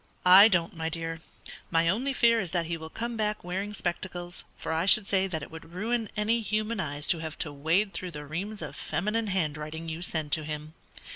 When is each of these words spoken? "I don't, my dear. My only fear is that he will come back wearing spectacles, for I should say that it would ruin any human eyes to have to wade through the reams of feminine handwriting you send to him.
"I 0.25 0.47
don't, 0.47 0.75
my 0.75 0.89
dear. 0.89 1.19
My 1.69 1.87
only 1.87 2.11
fear 2.11 2.39
is 2.39 2.49
that 2.49 2.65
he 2.65 2.75
will 2.75 2.89
come 2.89 3.15
back 3.15 3.43
wearing 3.43 3.71
spectacles, 3.71 4.45
for 4.57 4.73
I 4.73 4.87
should 4.87 5.05
say 5.05 5.27
that 5.27 5.43
it 5.43 5.51
would 5.51 5.73
ruin 5.73 6.09
any 6.17 6.41
human 6.41 6.79
eyes 6.79 7.05
to 7.09 7.19
have 7.19 7.37
to 7.37 7.53
wade 7.53 7.93
through 7.93 8.09
the 8.09 8.25
reams 8.25 8.63
of 8.63 8.75
feminine 8.75 9.27
handwriting 9.27 9.89
you 9.89 10.01
send 10.01 10.31
to 10.31 10.43
him. 10.43 10.73